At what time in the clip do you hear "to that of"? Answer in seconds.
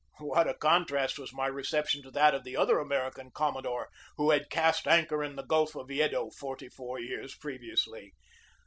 2.01-2.43